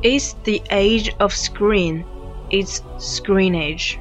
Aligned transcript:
It's 0.00 0.34
the 0.44 0.62
age 0.70 1.12
of 1.18 1.34
screen. 1.34 2.04
It's 2.50 2.82
screen 2.98 3.56
age. 3.56 3.98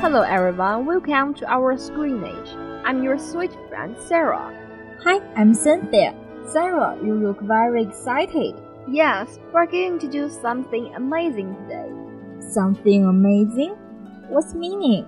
Hello 0.00 0.22
everyone, 0.22 0.86
welcome 0.86 1.34
to 1.34 1.52
our 1.52 1.76
screenage. 1.76 2.48
I'm 2.86 3.04
your 3.04 3.18
sweet 3.18 3.52
friend 3.68 3.94
Sarah. 4.06 4.54
Hi, 5.04 5.20
I'm 5.36 5.52
Cynthia. 5.52 6.14
Sarah, 6.46 6.96
you 7.04 7.12
look 7.12 7.42
very 7.42 7.82
excited. 7.82 8.54
Yes, 8.88 9.40
we're 9.52 9.66
going 9.66 9.98
to 9.98 10.06
do 10.06 10.30
something 10.30 10.94
amazing 10.94 11.56
today. 11.62 11.90
Something 12.52 13.04
amazing? 13.04 13.74
What's 14.28 14.54
meaning? 14.54 15.04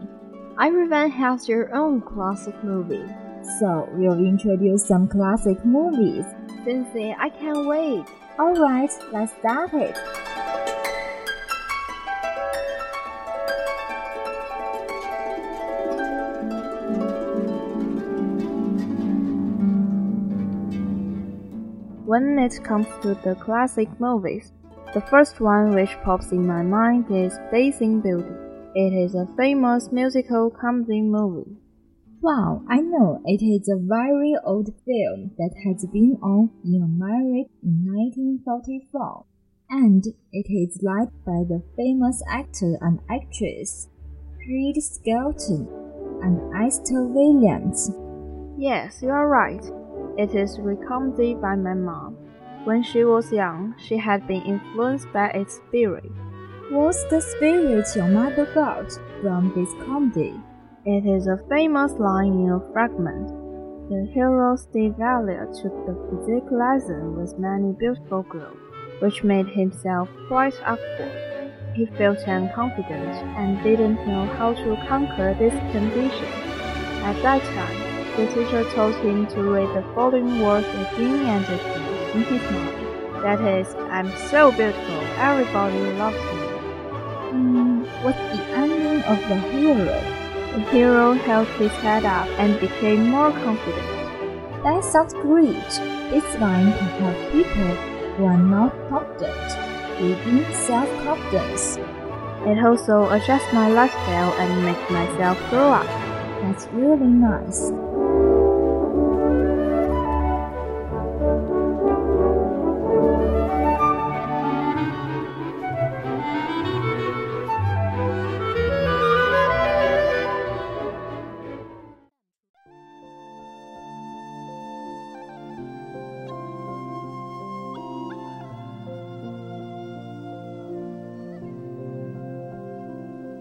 Everyone 0.61 1.11
has 1.11 1.47
their 1.47 1.73
own 1.73 2.01
classic 2.01 2.55
movie. 2.65 3.07
So, 3.61 3.89
we'll 3.93 4.19
introduce 4.19 4.85
some 4.85 5.07
classic 5.07 5.65
movies. 5.65 6.25
Cynthia, 6.65 7.15
I 7.21 7.29
can't 7.29 7.67
wait. 7.67 8.05
Alright, 8.37 8.91
let's 9.13 9.33
start 9.39 9.73
it. 9.75 9.97
When 22.09 22.39
it 22.39 22.65
comes 22.65 22.87
to 23.03 23.13
the 23.17 23.35
classic 23.35 23.87
movies, 24.01 24.51
the 24.95 25.03
first 25.03 25.43
one 25.43 25.75
which 25.75 25.95
pops 26.03 26.33
in 26.33 26.47
my 26.47 26.63
mind 26.63 27.05
is 27.11 27.37
Dancing 27.53 28.01
Beauty. 28.01 28.33
It 28.75 28.95
is 28.95 29.15
a 29.15 29.29
famous 29.37 29.93
musical 29.93 30.49
comedy 30.49 31.03
movie. 31.03 31.59
Wow, 32.23 32.63
I 32.67 32.81
know 32.81 33.21
it 33.27 33.45
is 33.45 33.69
a 33.69 33.77
very 33.77 34.35
old 34.43 34.71
film 34.87 35.33
that 35.37 35.53
has 35.67 35.85
been 35.93 36.17
on 36.23 36.49
in 36.65 36.83
America 36.83 37.51
in 37.63 37.85
1944. 37.85 39.27
And 39.69 40.03
it 40.33 40.47
is 40.49 40.81
led 40.83 41.13
by 41.27 41.45
the 41.45 41.63
famous 41.77 42.23
actor 42.27 42.79
and 42.81 43.01
actress 43.11 43.87
Red 44.49 44.83
Skelton 44.83 45.69
and 46.23 46.57
Esther 46.57 47.05
Williams. 47.05 47.91
Yes, 48.57 49.03
you 49.03 49.11
are 49.11 49.29
right. 49.29 49.63
It 50.19 50.35
is 50.35 50.59
recommended 50.59 51.41
by 51.41 51.55
my 51.55 51.75
mom. 51.75 52.17
When 52.65 52.83
she 52.83 53.05
was 53.05 53.31
young, 53.31 53.77
she 53.79 53.97
had 53.97 54.27
been 54.27 54.43
influenced 54.43 55.13
by 55.13 55.29
its 55.29 55.55
spirit. 55.55 56.11
What's 56.73 57.05
the 57.05 57.21
spirit 57.21 57.87
your 57.95 58.09
mother 58.09 58.45
got 58.53 58.91
from 59.23 59.53
this 59.55 59.73
comedy? 59.87 60.35
It 60.85 61.07
is 61.07 61.29
a 61.29 61.39
famous 61.49 61.93
line 62.01 62.33
in 62.33 62.51
a 62.51 62.73
fragment. 62.73 63.29
The 63.91 64.11
hero 64.13 64.57
Steve 64.57 65.01
Elliott 65.01 65.55
took 65.55 65.87
the 65.87 65.95
physics 66.11 66.51
lesson 66.51 67.17
with 67.17 67.39
many 67.39 67.73
beautiful 67.79 68.23
girls, 68.25 68.59
which 68.99 69.23
made 69.23 69.47
himself 69.47 70.09
quite 70.27 70.61
awkward. 70.67 71.53
He 71.77 71.87
felt 71.97 72.19
unconfident 72.27 73.23
and 73.39 73.63
didn't 73.63 74.05
know 74.05 74.27
how 74.35 74.53
to 74.53 74.85
conquer 74.89 75.35
this 75.39 75.55
condition. 75.71 76.33
At 77.07 77.23
that 77.23 77.43
time, 77.55 77.88
the 78.19 78.27
teacher 78.35 78.65
told 78.75 78.97
him 78.97 79.29
to 79.29 79.43
read 79.45 79.69
the 79.77 79.83
following 79.95 80.41
words 80.43 80.67
again 80.67 81.25
and 81.25 81.45
again 81.45 82.17
in 82.17 82.23
his 82.25 82.43
mind. 82.51 83.23
That 83.23 83.41
is, 83.41 83.73
I'm 83.91 84.11
so 84.29 84.51
beautiful, 84.51 85.01
everybody 85.23 85.79
loves 85.93 86.17
me. 86.17 86.49
Hmm, 87.31 87.85
what's 88.03 88.19
the 88.19 88.43
ending 88.59 89.03
of 89.03 89.19
the 89.29 89.37
hero? 89.55 90.03
The 90.53 90.61
hero 90.73 91.13
held 91.13 91.47
his 91.63 91.71
head 91.75 92.05
up 92.05 92.27
and 92.41 92.59
became 92.59 93.09
more 93.09 93.31
confident. 93.31 93.87
That 94.65 94.83
sounds 94.83 95.15
great. 95.15 95.55
It's 96.11 96.35
fine 96.37 96.67
to 96.67 96.85
help 96.99 97.17
people 97.31 97.75
who 98.17 98.25
are 98.25 98.37
not 98.37 98.73
confident, 98.89 100.01
regain 100.01 100.45
self-confidence. 100.67 101.77
It 102.47 102.65
also 102.65 103.09
adjusts 103.11 103.53
my 103.53 103.69
lifestyle 103.69 104.33
and 104.41 104.65
makes 104.65 104.91
myself 104.91 105.39
grow 105.51 105.71
up. 105.71 105.87
That's 106.43 106.67
really 106.73 107.07
nice. 107.07 107.71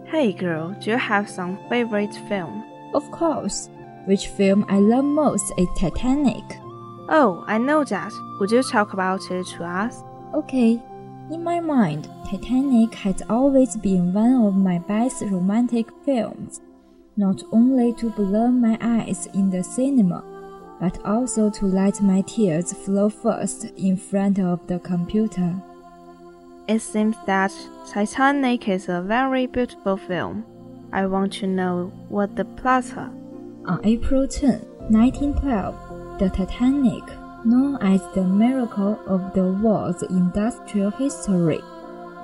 Hey 0.08 0.32
girl, 0.32 0.74
do 0.80 0.92
you 0.92 0.98
have 0.98 1.30
some 1.30 1.58
favorite 1.68 2.16
film? 2.30 2.64
Of 2.94 3.10
course. 3.12 3.70
Which 4.06 4.28
film 4.28 4.66
I 4.70 4.80
love 4.80 5.04
most 5.04 5.52
is 5.58 5.68
Titanic. 5.78 6.44
Oh, 7.10 7.44
I 7.46 7.58
know 7.58 7.84
that. 7.84 8.14
Would 8.40 8.52
you 8.52 8.64
talk 8.64 8.94
about 8.94 9.30
it 9.30 9.46
to 9.58 9.66
us? 9.66 10.04
Okay. 10.34 10.82
In 11.30 11.44
my 11.44 11.60
mind, 11.60 12.10
Titanic 12.26 12.96
has 12.96 13.22
always 13.30 13.76
been 13.76 14.14
one 14.14 14.46
of 14.46 14.56
my 14.56 14.80
best 14.80 15.24
romantic 15.24 15.88
films. 16.06 16.62
not 17.18 17.42
only 17.52 17.92
to 17.94 18.12
blur 18.12 18.50
my 18.50 18.78
eyes 18.80 19.28
in 19.34 19.50
the 19.50 19.64
cinema, 19.64 20.24
but 20.80 21.04
also 21.04 21.50
to 21.50 21.66
let 21.66 22.00
my 22.02 22.22
tears 22.22 22.72
flow 22.72 23.10
first 23.10 23.66
in 23.76 23.98
front 23.98 24.40
of 24.40 24.66
the 24.68 24.80
computer. 24.80 25.56
It 26.68 26.82
seems 26.82 27.16
that 27.26 27.54
Titanic 27.88 28.68
is 28.68 28.90
a 28.90 29.02
very 29.02 29.48
beautiful 29.48 29.96
film. 29.96 30.46
I 30.92 31.06
want 31.06 31.32
to 31.34 31.48
know 31.48 31.94
what 32.10 32.36
the 32.36 32.44
plot 32.44 32.92
are. 32.98 33.12
On 33.68 33.80
April 33.86 34.28
10, 34.28 34.60
1912, 34.90 36.20
the 36.20 36.30
Titanic, 36.30 37.04
known 37.46 37.78
as 37.82 38.02
the 38.14 38.24
miracle 38.24 39.00
of 39.08 39.34
the 39.34 39.50
world's 39.64 40.04
industrial 40.04 40.92
history, 40.92 41.62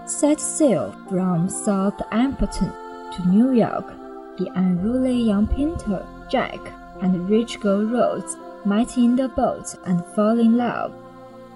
set 0.06 0.42
sail 0.42 0.94
from 1.07 1.48
Southampton 1.48 2.74
to 3.13 3.30
New 3.30 3.54
York. 3.54 3.94
The 4.38 4.51
unruly 4.56 5.22
young 5.22 5.48
painter, 5.48 6.06
Jack, 6.30 6.60
and 7.01 7.30
rich 7.30 7.62
girl 7.62 7.86
Rose 7.86 8.36
met 8.66 8.98
in 8.98 9.16
the 9.16 9.30
boat 9.30 9.74
and 9.86 10.04
fall 10.07 10.38
in 10.38 10.57
love. 10.57 10.94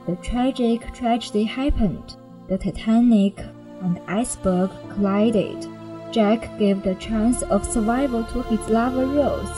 The 0.06 0.16
tragic 0.18 0.94
tragedy 0.94 1.44
happened. 1.44 2.16
The 2.48 2.58
Titanic 2.58 3.38
and 3.82 4.00
iceberg 4.08 4.70
collided. 4.94 5.68
Jack 6.14 6.58
gave 6.58 6.82
the 6.82 6.96
chance 6.96 7.42
of 7.44 7.66
survival 7.66 8.24
to 8.24 8.42
his 8.44 8.70
lover 8.70 9.06
Rose. 9.06 9.52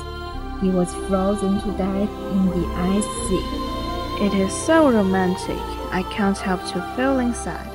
He 0.59 0.69
was 0.71 0.91
frozen 1.07 1.62
to 1.62 1.77
death 1.77 2.09
in 2.31 2.45
the 2.47 2.65
ice 2.75 3.06
sea. 3.27 4.25
It 4.25 4.33
is 4.33 4.51
so 4.51 4.91
romantic. 4.91 5.62
I 5.91 6.03
can't 6.09 6.38
help 6.38 6.62
to 6.69 6.81
feeling 6.95 7.31
sad. 7.31 7.68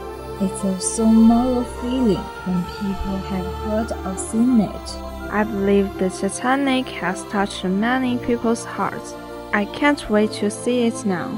It's 0.42 0.64
a 0.64 0.80
so 0.80 1.06
moral 1.06 1.62
feeling 1.80 2.16
when 2.16 2.64
people 2.64 3.16
have 3.30 3.54
heard 3.64 3.92
or 4.04 4.18
seen 4.18 4.62
it. 4.62 4.96
I 5.30 5.44
believe 5.44 5.96
the 5.96 6.10
Titanic 6.10 6.88
has 6.88 7.22
touched 7.26 7.62
many 7.62 8.18
people's 8.18 8.64
hearts. 8.64 9.14
I 9.52 9.66
can't 9.66 10.10
wait 10.10 10.32
to 10.32 10.50
see 10.50 10.88
it 10.88 11.06
now. 11.06 11.30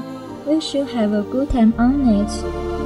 We 0.47 0.61
should 0.61 0.87
have 0.87 1.13
a 1.13 1.21
good 1.21 1.51
time 1.51 1.75
on 1.77 2.07
it. 2.07 2.76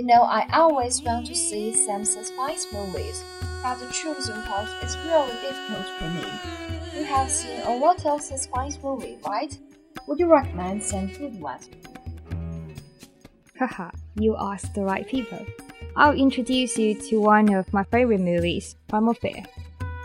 You 0.00 0.06
know, 0.06 0.22
I 0.22 0.48
always 0.54 1.02
want 1.02 1.26
to 1.26 1.34
see 1.34 1.74
some 1.74 2.06
suspense 2.06 2.66
movies, 2.72 3.22
but 3.62 3.74
the 3.80 3.86
choosing 3.92 4.40
part 4.44 4.66
is 4.82 4.96
really 5.04 5.30
difficult 5.42 5.86
for 5.98 6.08
me. 6.08 6.98
You 6.98 7.04
have 7.04 7.30
seen 7.30 7.60
a 7.66 7.76
lot 7.76 8.06
of 8.06 8.22
suspense 8.22 8.78
movies, 8.82 9.18
right? 9.26 9.54
Would 10.06 10.18
you 10.18 10.32
recommend 10.32 10.82
some 10.82 11.08
good 11.08 11.38
ones? 11.38 11.68
Haha, 13.58 13.90
you 14.14 14.38
asked 14.40 14.74
the 14.74 14.84
right 14.84 15.06
people. 15.06 15.44
I'll 15.96 16.14
introduce 16.14 16.78
you 16.78 16.94
to 16.94 17.20
one 17.20 17.52
of 17.52 17.70
my 17.74 17.84
favorite 17.84 18.22
movies, 18.22 18.76
Primal 18.88 19.12
Fear. 19.12 19.44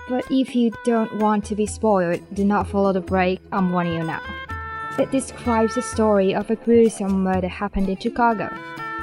But 0.10 0.26
if 0.30 0.58
you 0.58 0.74
don't 0.84 1.20
want 1.20 1.46
to 1.46 1.56
be 1.56 1.66
spoiled, 1.66 2.20
do 2.34 2.44
not 2.44 2.68
follow 2.68 2.92
the 2.92 3.00
break, 3.00 3.40
I'm 3.54 3.72
warning 3.72 3.94
you 3.94 4.04
now. 4.04 4.22
It 5.00 5.10
describes 5.12 5.76
the 5.76 5.82
story 5.82 6.36
of 6.36 6.52
a 6.52 6.58
gruesome 6.58 7.24
murder 7.24 7.48
happened 7.48 7.88
in 7.88 7.98
Chicago. 7.98 8.54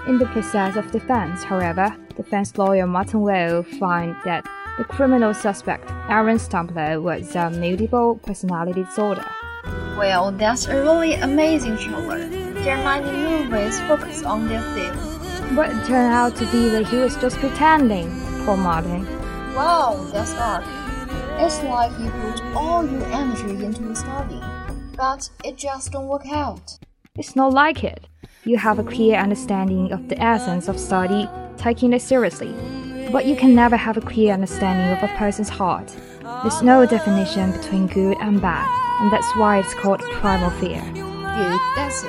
In 0.09 0.19
the 0.19 0.27
process 0.27 0.75
of 0.75 0.91
defense, 0.91 1.45
however, 1.45 1.97
defense 2.17 2.59
lawyer 2.59 2.89
Martin 2.89 3.25
Vail 3.25 3.63
found 3.63 4.17
that 4.25 4.45
the 4.77 4.83
criminal 4.83 5.33
suspect, 5.33 5.89
Aaron 6.09 6.41
Stampler, 6.41 7.01
was 7.01 7.37
a 7.37 7.51
multiple 7.51 8.17
personality 8.17 8.83
disorder. 8.83 9.25
Well, 9.97 10.33
that's 10.33 10.67
a 10.67 10.75
really 10.75 11.15
amazing 11.15 11.77
trailer. 11.79 12.29
There 12.29 12.77
are 12.77 13.01
many 13.01 13.47
movies 13.47 13.79
focused 13.83 14.25
on 14.25 14.49
their 14.49 14.61
theme. 14.75 15.55
But 15.55 15.71
it 15.71 15.87
turned 15.87 16.13
out 16.13 16.35
to 16.37 16.47
be 16.47 16.69
that 16.71 16.89
he 16.89 16.97
was 16.97 17.15
just 17.19 17.37
pretending, 17.39 18.11
poor 18.45 18.57
Martin. 18.57 19.07
Wow, 19.55 20.05
that's 20.13 20.35
dark. 20.35 20.65
It's 21.39 21.63
like 21.63 21.93
you 22.01 22.11
put 22.11 22.43
all 22.57 22.85
your 22.85 23.05
energy 23.05 23.65
into 23.65 23.95
studying, 23.95 24.43
but 24.97 25.31
it 25.45 25.57
just 25.57 25.93
don't 25.93 26.09
work 26.09 26.27
out. 26.27 26.77
It's 27.15 27.37
not 27.37 27.53
like 27.53 27.85
it 27.85 28.09
you 28.45 28.57
have 28.57 28.79
a 28.81 28.83
clear 28.83 29.17
understanding 29.19 29.93
of 29.93 30.09
the 30.09 30.21
essence 30.21 30.67
of 30.67 30.79
study, 30.79 31.29
taking 31.57 31.93
it 31.93 32.03
seriously. 32.03 32.53
But 33.13 33.27
you 33.27 33.37
can 33.37 33.55
never 33.55 33.77
have 33.77 33.97
a 33.97 34.01
clear 34.01 34.33
understanding 34.33 34.97
of 34.97 35.03
a 35.09 35.15
person's 35.17 35.49
heart. 35.49 35.95
There's 36.43 36.63
no 36.63 36.85
definition 36.85 37.53
between 37.53 37.87
good 37.87 38.17
and 38.21 38.41
bad, 38.41 38.67
and 39.01 39.13
that's 39.13 39.37
why 39.37 39.59
it's 39.61 39.75
called 39.75 40.01
primal 40.01 40.51
fear. 40.51 40.83
Good, 40.93 41.61
that's 41.77 42.03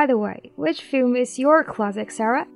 By 0.00 0.06
the 0.06 0.16
way, 0.16 0.50
which 0.56 0.80
film 0.80 1.14
is 1.14 1.38
your 1.38 1.62
classic, 1.62 2.10
Sarah? 2.10 2.46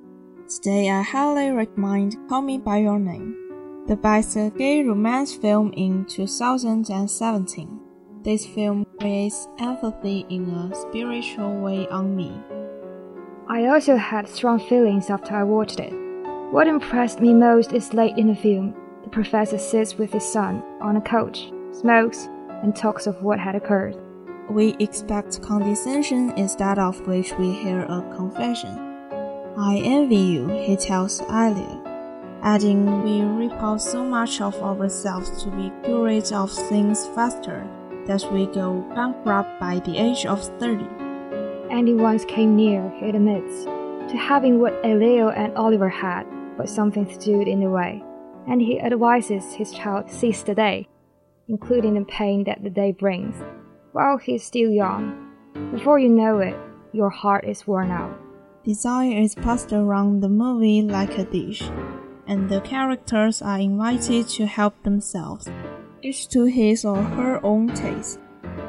Today 0.49 0.89
I 0.89 1.03
highly 1.03 1.51
recommend 1.51 2.17
Call 2.27 2.41
Me 2.41 2.57
By 2.57 2.77
Your 2.77 2.97
Name, 2.97 3.35
the 3.85 3.95
best 3.95 4.35
gay 4.57 4.81
romance 4.83 5.35
film 5.35 5.71
in 5.73 6.05
2017. 6.05 7.79
This 8.23 8.47
film 8.47 8.87
creates 8.99 9.47
empathy 9.59 10.25
in 10.27 10.49
a 10.49 10.73
spiritual 10.73 11.61
way 11.61 11.87
on 11.89 12.15
me. 12.15 12.33
I 13.47 13.67
also 13.67 13.95
had 13.95 14.27
strong 14.27 14.59
feelings 14.59 15.11
after 15.11 15.35
I 15.35 15.43
watched 15.43 15.79
it. 15.79 15.93
What 16.51 16.65
impressed 16.65 17.19
me 17.19 17.31
most 17.31 17.73
is 17.73 17.93
late 17.93 18.17
in 18.17 18.25
the 18.25 18.35
film, 18.35 18.73
the 19.03 19.09
professor 19.09 19.59
sits 19.59 19.99
with 19.99 20.11
his 20.11 20.25
son 20.25 20.63
on 20.81 20.97
a 20.97 21.01
couch, 21.01 21.51
smokes, 21.73 22.27
and 22.63 22.75
talks 22.75 23.05
of 23.05 23.21
what 23.21 23.39
had 23.39 23.53
occurred. 23.53 23.95
We 24.49 24.75
expect 24.79 25.41
condescension 25.41 26.31
instead 26.37 26.77
of 26.77 27.07
which 27.07 27.33
we 27.33 27.51
hear 27.51 27.81
a 27.81 28.01
confession. 28.15 28.77
I 29.57 29.81
envy 29.83 30.17
you, 30.17 30.47
he 30.47 30.75
tells 30.75 31.19
Elio, 31.21 31.81
adding, 32.43 33.01
We 33.01 33.21
repel 33.21 33.79
so 33.79 34.03
much 34.03 34.41
of 34.41 34.55
ourselves 34.61 35.43
to 35.43 35.49
be 35.49 35.71
curious 35.83 36.31
of 36.31 36.51
things 36.51 37.07
faster 37.15 37.67
that 38.05 38.23
we 38.31 38.45
go 38.45 38.81
bankrupt 38.93 39.59
by 39.59 39.79
the 39.79 39.97
age 39.97 40.27
of 40.27 40.43
30. 40.59 40.85
And 40.85 41.71
Andy 41.71 41.93
once 41.95 42.23
came 42.25 42.55
near, 42.55 42.93
he 42.99 43.09
admits, 43.09 43.63
to 43.63 44.15
having 44.15 44.59
what 44.59 44.79
Elio 44.83 45.29
and 45.29 45.57
Oliver 45.57 45.89
had, 45.89 46.25
but 46.55 46.69
something 46.69 47.11
stood 47.11 47.47
in 47.47 47.61
the 47.61 47.69
way, 47.69 48.03
and 48.47 48.61
he 48.61 48.79
advises 48.79 49.53
his 49.53 49.71
child 49.71 50.11
seize 50.11 50.43
the 50.43 50.53
day, 50.53 50.87
including 51.47 51.95
the 51.95 52.05
pain 52.05 52.43
that 52.43 52.63
the 52.63 52.69
day 52.69 52.91
brings 52.91 53.35
while 53.95 54.17
he's 54.17 54.43
still 54.43 54.69
young. 54.69 55.15
Before 55.71 55.97
you 55.97 56.09
know 56.09 56.39
it, 56.39 56.57
your 56.91 57.09
heart 57.09 57.45
is 57.45 57.65
worn 57.65 57.91
out. 57.91 58.13
Desire 58.65 59.21
is 59.21 59.35
passed 59.35 59.71
around 59.71 60.19
the 60.19 60.27
movie 60.27 60.81
like 60.81 61.17
a 61.17 61.23
dish, 61.23 61.63
and 62.27 62.49
the 62.49 62.59
characters 62.59 63.41
are 63.41 63.57
invited 63.57 64.27
to 64.27 64.45
help 64.47 64.73
themselves, 64.83 65.47
each 66.01 66.27
to 66.27 66.43
his 66.43 66.83
or 66.83 67.01
her 67.01 67.39
own 67.45 67.73
taste. 67.73 68.19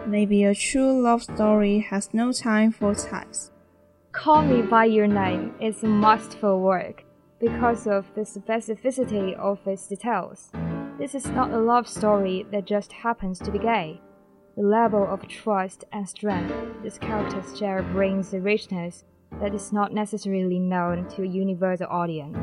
Maybe 0.06 0.44
a 0.44 0.54
true 0.54 1.02
love 1.02 1.24
story 1.24 1.80
has 1.80 2.14
no 2.14 2.30
time 2.30 2.70
for 2.70 2.94
types. 2.94 3.50
Call 4.12 4.42
Me 4.42 4.62
By 4.62 4.84
Your 4.84 5.08
Name 5.08 5.56
is 5.60 5.82
a 5.82 5.88
masterful 5.88 6.60
work 6.60 7.02
because 7.40 7.88
of 7.88 8.06
the 8.14 8.20
specificity 8.20 9.34
of 9.34 9.58
its 9.66 9.88
details. 9.88 10.52
This 11.00 11.16
is 11.16 11.26
not 11.26 11.50
a 11.50 11.58
love 11.58 11.88
story 11.88 12.46
that 12.52 12.64
just 12.64 12.92
happens 12.92 13.40
to 13.40 13.50
be 13.50 13.58
gay. 13.58 14.00
The 14.56 14.62
level 14.62 15.06
of 15.06 15.28
trust 15.28 15.84
and 15.92 16.08
strength 16.08 16.54
these 16.82 16.96
characters 16.96 17.58
share 17.58 17.82
brings 17.82 18.32
a 18.32 18.40
richness 18.40 19.04
that 19.38 19.54
is 19.54 19.70
not 19.70 19.92
necessarily 19.92 20.58
known 20.58 21.06
to 21.08 21.24
a 21.24 21.26
universal 21.26 21.86
audience. 21.90 22.38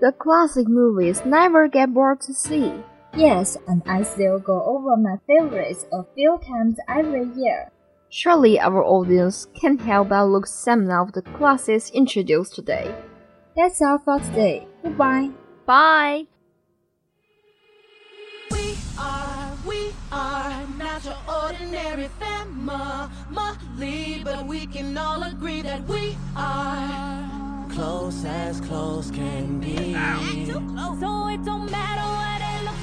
The 0.00 0.12
classic 0.16 0.68
movies 0.68 1.24
never 1.24 1.66
get 1.66 1.92
bored 1.92 2.20
to 2.20 2.32
see. 2.32 2.72
Yes, 3.18 3.58
and 3.66 3.82
I 3.84 4.04
still 4.04 4.38
go 4.38 4.62
over 4.62 4.96
my 4.96 5.16
favorites 5.26 5.84
a 5.92 6.04
few 6.14 6.38
times 6.46 6.76
every 6.88 7.24
year. 7.34 7.72
Surely 8.10 8.60
our 8.60 8.84
audience 8.84 9.48
can't 9.54 9.80
help 9.80 10.10
but 10.10 10.26
look 10.26 10.46
some 10.46 10.88
of 10.88 11.10
the 11.12 11.22
classes 11.22 11.90
introduced 11.90 12.54
today. 12.54 12.94
That's 13.56 13.82
all 13.82 13.98
for 13.98 14.20
today. 14.20 14.68
Goodbye. 14.84 15.30
Bye. 15.66 16.28
We 18.52 18.76
are, 18.98 19.52
we 19.66 19.92
are 20.12 20.64
not 20.78 21.04
your 21.04 21.16
ordinary 21.28 22.06
family, 22.20 24.22
but 24.24 24.46
we 24.46 24.66
can 24.66 24.96
all 24.96 25.24
agree 25.24 25.62
that 25.62 25.82
we 25.88 26.16
are 26.36 27.68
close 27.68 28.24
as 28.24 28.60
close 28.60 29.10
can 29.10 29.58
be. 29.58 29.94
So 29.94 31.28
it 31.28 31.44
don't 31.44 31.68
matter 31.70 32.06
what 32.06 32.40
it 32.40 32.42
looks 32.42 32.47